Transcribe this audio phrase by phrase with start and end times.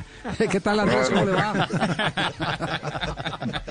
[0.50, 1.10] ¿Qué tal Andrés?
[1.10, 1.68] ¿Cómo le va?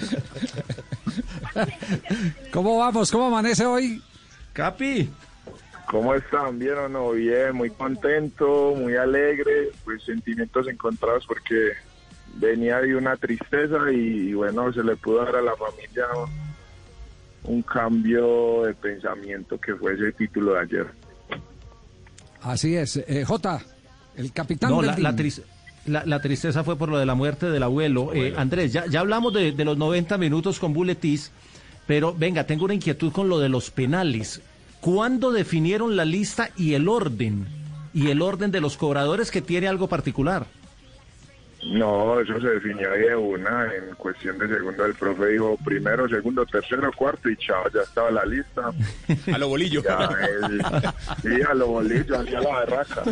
[2.52, 3.12] ¿Cómo vamos?
[3.12, 4.02] ¿Cómo amanece hoy?
[4.54, 5.10] Capi.
[5.88, 6.58] ¿Cómo están?
[6.58, 7.12] ¿Bien o no?
[7.12, 11.72] Bien, muy contento, muy alegre, pues sentimientos encontrados porque
[12.36, 16.06] venía de una tristeza y, bueno, se le pudo dar a la familia
[17.44, 20.88] un cambio de pensamiento que fue ese título de ayer.
[22.42, 22.98] Así es.
[22.98, 23.62] Eh, J,
[24.16, 25.30] el capitán No, del la, la, team.
[25.86, 28.12] La- la tristeza fue por lo de la muerte del abuelo.
[28.14, 31.32] Eh, Andrés, ya, ya hablamos de, de los 90 minutos con Buletis,
[31.88, 34.42] pero venga, tengo una inquietud con lo de los penales.
[34.80, 37.46] ¿Cuándo definieron la lista y el orden?
[37.94, 40.46] Y el orden de los cobradores que tiene algo particular.
[41.64, 44.86] No, eso se definió de una en cuestión de segundo.
[44.86, 48.72] El profe dijo primero, segundo, tercero, cuarto y chao, ya estaba la lista.
[49.34, 49.84] A lo bolillo.
[49.84, 50.10] Ya,
[50.48, 50.62] él,
[51.22, 53.04] sí, a lo bolillo, hacía la barraca.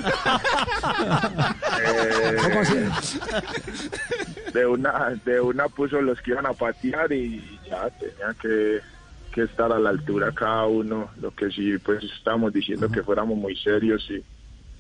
[1.83, 2.77] Eh, ¿Cómo así?
[4.53, 8.79] de una de una puso los que iban a patear y ya tenía que,
[9.31, 13.37] que estar a la altura cada uno lo que sí pues estábamos diciendo que fuéramos
[13.37, 14.23] muy serios y,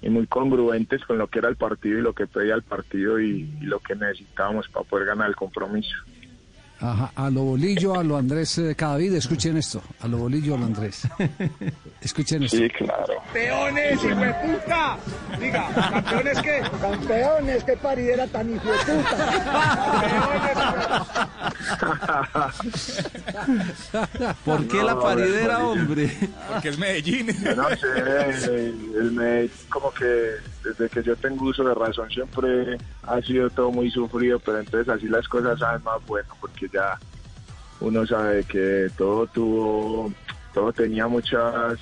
[0.01, 3.19] y muy congruentes con lo que era el partido y lo que pedía el partido
[3.19, 5.95] y, y lo que necesitábamos para poder ganar el compromiso
[6.81, 9.81] Ajá, a lo bolillo, a lo Andrés eh, Cadavid, escuchen esto.
[9.99, 11.05] A lo bolillo, a lo Andrés.
[12.01, 12.55] Escuchen esto.
[12.55, 14.97] sí claro ¡Campeones, hijueputa!
[15.39, 16.61] Diga, ¿campeones qué?
[16.79, 19.19] ¡Campeones, qué paridera tan hijueputa!
[24.45, 25.89] ¿Por qué la No, paridera, buenísimo.
[25.89, 26.17] hombre?
[26.51, 27.27] Porque es Medellín.
[27.43, 30.33] Yo no sé, el, el Medellín como que
[30.63, 34.89] desde que yo tengo uso de razón siempre ha sido todo muy sufrido, pero entonces
[34.89, 36.97] así las cosas saben más bueno porque ya
[37.79, 40.11] uno sabe que todo tuvo,
[40.53, 41.79] todo tenía muchas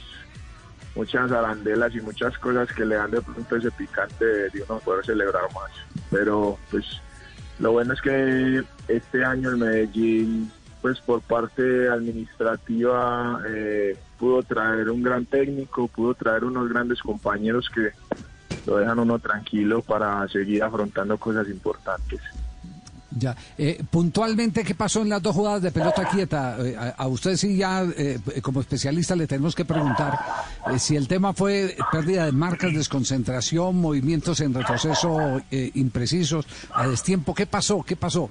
[0.96, 5.06] muchas arandelas y muchas cosas que le dan de pronto ese picante de uno poder
[5.06, 5.72] celebrar más.
[6.10, 6.86] Pero pues
[7.60, 10.52] lo bueno es que este año el Medellín,
[10.82, 17.70] pues por parte administrativa, eh, pudo traer un gran técnico, pudo traer unos grandes compañeros
[17.74, 17.92] que
[18.66, 22.20] lo dejan uno tranquilo para seguir afrontando cosas importantes.
[23.18, 23.36] Ya.
[23.58, 26.58] Eh, puntualmente, ¿qué pasó en las dos jugadas de pelota quieta?
[26.60, 30.18] Eh, a, a usted sí ya, eh, como especialista, le tenemos que preguntar
[30.72, 36.88] eh, si el tema fue pérdida de marcas, desconcentración, movimientos en retroceso eh, imprecisos, a
[36.88, 37.34] destiempo.
[37.34, 37.84] ¿Qué pasó?
[37.84, 38.30] ¿Qué pasó?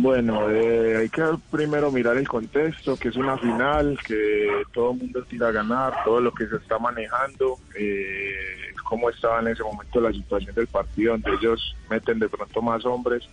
[0.00, 5.24] Bueno, hay que primero mirar el contexto, que es una final, que todo el mundo
[5.24, 10.00] tira a ganar, todo lo que se está manejando, eh, cómo estaba en ese momento
[10.00, 13.28] la situación del partido, donde ellos meten de pronto más hombres,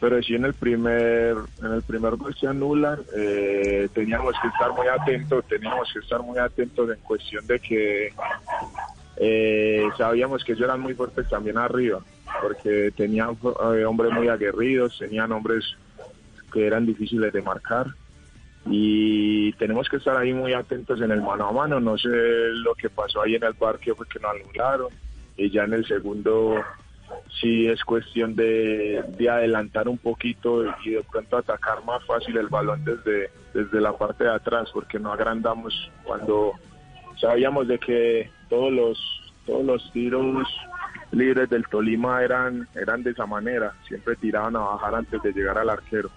[0.00, 4.72] pero sí en el primer, en el primer gol se anulan, eh, teníamos que estar
[4.72, 8.12] muy atentos, teníamos que estar muy atentos en cuestión de que
[9.18, 12.00] eh, sabíamos que ellos eran muy fuertes también arriba,
[12.40, 13.36] porque tenían
[13.74, 15.64] eh, hombres muy aguerridos, tenían hombres
[16.50, 17.88] que eran difíciles de marcar
[18.66, 21.80] y tenemos que estar ahí muy atentos en el mano a mano.
[21.80, 24.88] No sé lo que pasó ahí en el parque porque no anularon
[25.36, 26.62] y ya en el segundo
[27.40, 32.48] sí es cuestión de, de adelantar un poquito y de pronto atacar más fácil el
[32.48, 36.52] balón desde, desde la parte de atrás porque no agrandamos cuando
[37.20, 40.48] sabíamos de que todos los todos los tiros
[41.12, 45.58] libres del Tolima eran eran de esa manera, siempre tiraban a bajar antes de llegar
[45.58, 46.10] al arquero.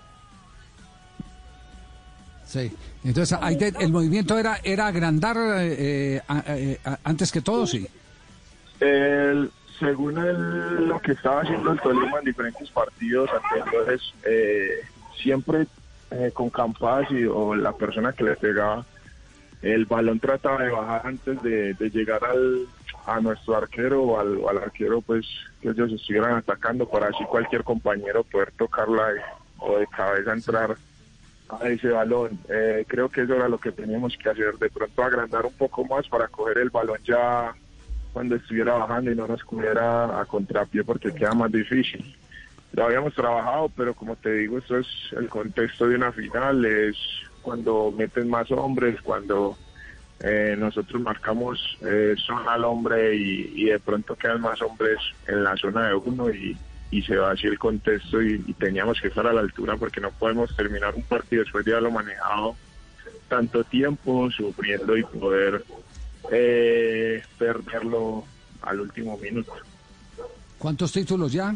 [2.48, 2.72] Sí.
[3.04, 5.76] Entonces, ahí te- el movimiento era, era agrandar eh,
[6.18, 7.86] eh, a- eh, a- antes que todo, sí.
[8.80, 14.70] El, según el- lo que estaba haciendo el Tolima en diferentes partidos anteriores, eh,
[15.22, 15.68] siempre
[16.12, 18.86] eh, con Campas y, o la persona que le pegaba,
[19.62, 22.66] el balón trataba de bajar antes de, de llegar al,
[23.06, 25.26] a nuestro arquero o al, arquero pues
[25.62, 29.20] que ellos estuvieran atacando para así cualquier compañero poder tocarla y-
[29.60, 30.78] o de cabeza entrar
[31.50, 32.38] a ese balón.
[32.50, 35.86] Eh, creo que eso era lo que teníamos que hacer, de pronto agrandar un poco
[35.86, 37.54] más para coger el balón ya
[38.14, 42.16] cuando estuviera bajando y no nos cogiera a contrapié porque queda más difícil.
[42.74, 46.96] Lo habíamos trabajado, pero como te digo, esto es el contexto de una final, es
[47.42, 49.58] cuando meten más hombres, cuando
[50.20, 54.98] eh, nosotros marcamos eh, zona al hombre y, y de pronto quedan más hombres
[55.28, 56.58] en la zona de uno y,
[56.90, 60.00] y se va así el contexto y, y teníamos que estar a la altura porque
[60.00, 62.56] no podemos terminar un partido después de haberlo manejado
[63.28, 65.64] tanto tiempo sufriendo y poder
[66.32, 68.24] eh, perderlo
[68.62, 69.54] al último minuto.
[70.58, 71.56] ¿Cuántos títulos ya?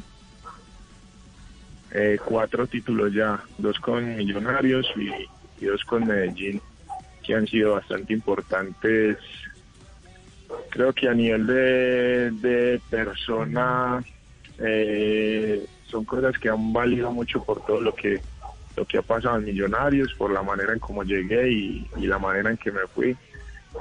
[1.93, 6.61] Eh, cuatro títulos ya, dos con Millonarios y, y dos con Medellín,
[7.23, 9.17] que han sido bastante importantes.
[10.69, 14.01] Creo que a nivel de, de persona
[14.63, 18.21] eh, son cosas que han valido mucho por todo lo que
[18.77, 22.17] lo que ha pasado en Millonarios, por la manera en cómo llegué y, y la
[22.19, 23.15] manera en que me fui.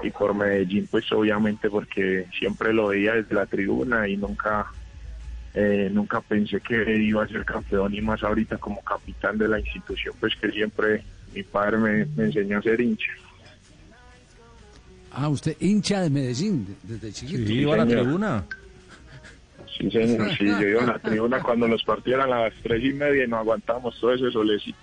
[0.03, 4.67] Y por Medellín, pues obviamente porque siempre lo veía desde la tribuna y nunca
[5.55, 9.59] eh, nunca pensé que iba a ser campeón y más ahorita como capitán de la
[9.61, 11.03] institución, pues que siempre
[11.35, 13.13] mi padre me, me enseñó a ser hincha.
[15.13, 17.47] Ah, usted hincha de Medellín desde chiquito.
[17.47, 18.03] Sí, iba a la señor.
[18.05, 18.45] tribuna.
[19.81, 22.85] Sí, señor, sí, yo iba a la tribuna cuando los partidos eran a las tres
[22.85, 24.79] y media y no aguantamos todo ese solecito.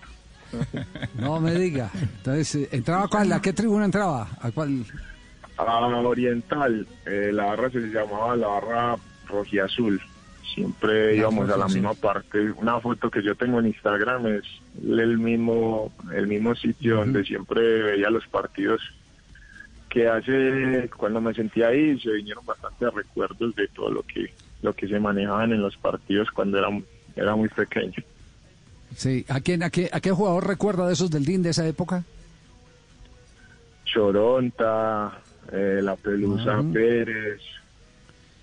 [1.20, 1.92] No me diga.
[1.94, 3.32] Entonces, eh, ¿entraba a cuál?
[3.32, 4.28] ¿A qué tribuna entraba?
[4.42, 4.86] ¿A cuál?
[5.58, 8.96] A Oriental, eh, la barra se llamaba la barra
[9.28, 10.02] rojiazul.
[10.56, 12.52] Siempre La íbamos a la misma parte.
[12.52, 14.44] Una foto que yo tengo en Instagram es
[14.84, 18.82] el mismo, el mismo sitio donde siempre veía los partidos
[19.90, 24.74] que hace cuando me sentí ahí se vinieron bastantes recuerdos de todo lo que lo
[24.74, 26.69] que se manejaban en los partidos cuando era,
[27.15, 28.04] era muy pequeño.
[28.95, 29.25] Sí.
[29.30, 32.04] ¿A quién, a qué, a qué jugador recuerda de esos del DIN de esa época?
[33.86, 35.19] Choronta,
[35.51, 36.62] eh, La Pelusa.
[36.74, 37.42] Pérez,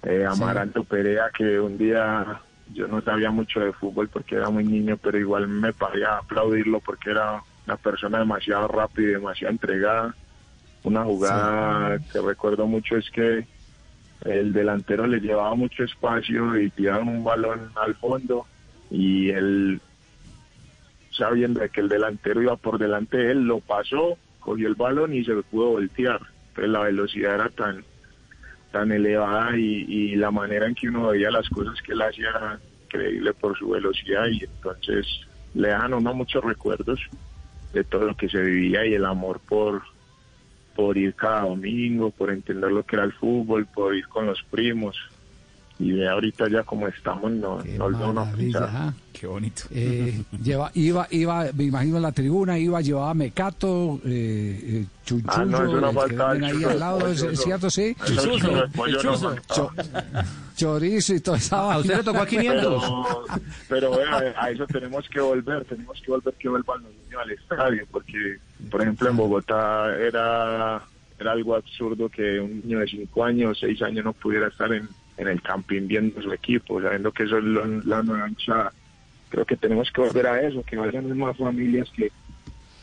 [0.02, 2.40] eh, Amaranto Perea, que un día
[2.72, 6.18] yo no sabía mucho de fútbol porque era muy niño, pero igual me paré a
[6.18, 10.14] aplaudirlo porque era una persona demasiado rápida y demasiado entregada.
[10.82, 13.46] Una jugada que recuerdo mucho es que
[14.24, 18.46] el delantero le llevaba mucho espacio y tiraron un balón al fondo
[18.90, 19.80] y él
[21.10, 25.24] sabiendo que el delantero iba por delante de él, lo pasó, cogió el balón y
[25.24, 26.20] se pudo voltear.
[26.48, 27.84] Entonces la velocidad era tan
[28.72, 32.30] tan elevada y, y la manera en que uno veía las cosas que él hacía
[32.30, 35.06] era increíble por su velocidad y entonces
[35.54, 36.98] le dejan uno muchos recuerdos
[37.72, 39.82] de todo lo que se vivía y el amor por
[40.74, 44.42] por ir cada domingo, por entender lo que era el fútbol, por ir con los
[44.44, 44.96] primos.
[45.78, 48.76] Y de ahorita ya como estamos, no, Qué no lo uno a maravilla, pensar.
[48.76, 48.94] ¿ah?
[49.12, 49.62] Qué bonito.
[49.72, 54.86] Eh, lleva, iba, iba, me imagino en la tribuna, iba, llevaba mecato, eh, eh,
[55.26, 57.68] Ah, no, eso no venden el ahí al de lado, pollo, ¿es, cierto?
[57.70, 57.94] Sí.
[58.06, 58.66] Chuzo.
[58.72, 59.72] faltaba.
[60.56, 62.82] Chorizo y toda esa A usted le tocó a 500.
[62.82, 63.24] Pero,
[63.68, 67.30] pero vea, a eso tenemos que volver, tenemos que volver que vuelvan los niños al
[67.32, 68.38] estadio, porque,
[68.70, 70.80] por ejemplo, en Bogotá era,
[71.18, 74.88] era algo absurdo que un niño de 5 años, 6 años no pudiera estar en,
[75.16, 78.72] en el camping viendo su equipo, sabiendo que eso es lo- la nueva hinchada.
[79.28, 82.10] Creo que tenemos que volver a eso, que vayan más familias que,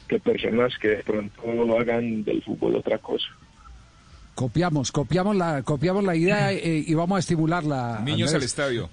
[0.07, 1.41] que personas que de pronto
[1.79, 3.25] hagan del fútbol otra cosa.
[4.35, 8.01] Copiamos, copiamos la, copiamos la idea eh, y vamos a estimularla.
[8.03, 8.89] Niños al estadio.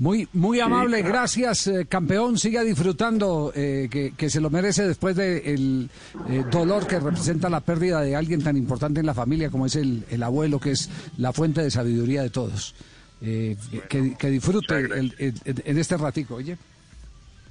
[0.00, 1.14] Muy, muy amable, claro.
[1.14, 2.36] gracias, eh, campeón.
[2.36, 5.88] Siga disfrutando, eh, que, que se lo merece después del
[6.50, 10.04] dolor que representa la pérdida de alguien tan importante en la familia como es el,
[10.10, 12.74] el abuelo, que es la fuente de sabiduría de todos.
[13.22, 13.56] Eh,
[13.88, 16.58] que, que disfrute el- el- en este ratico, oye.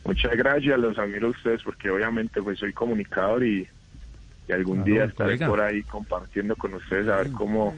[0.06, 3.66] Muchas gracias, los admiro a ustedes porque obviamente pues soy comunicador y,
[4.48, 5.48] y algún Claro, día estaré colega.
[5.48, 7.74] por ahí compartiendo con ustedes a ver cómo,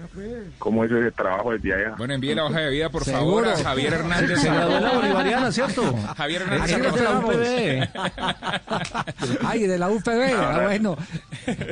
[0.57, 1.95] cómo es ese trabajo desde allá.
[1.97, 3.45] Bueno, envíe la hoja de vida, por Seguro.
[3.45, 4.39] favor, a Javier Hernández.
[4.39, 5.95] Se graduó la Bolivariana, ¿cierto?
[6.17, 6.71] Javier Hernández.
[6.77, 7.19] Es de la.
[7.19, 7.87] UPB.
[9.45, 10.97] Ay, de la UPB, ah, bueno.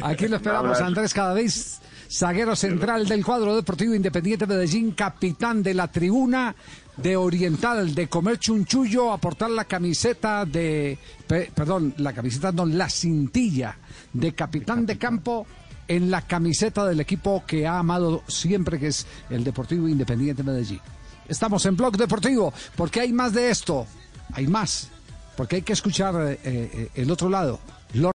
[0.04, 0.80] Aquí lo esperamos.
[0.82, 1.82] Andrés Cadavis,
[2.13, 6.55] zaguero central del cuadro deportivo Independiente Medellín, capitán de la tribuna
[6.98, 12.88] de Oriental, de comer chunchullo, aportar la camiseta de, pe- perdón, la camiseta no, la
[12.89, 13.77] cintilla
[14.13, 15.48] de capitán de campo
[15.88, 20.79] en la camiseta del equipo que ha amado siempre, que es el Deportivo Independiente Medellín.
[21.27, 23.88] Estamos en Blog Deportivo, porque hay más de esto,
[24.34, 24.89] hay más,
[25.36, 27.60] porque hay que escuchar eh, eh, el otro lado.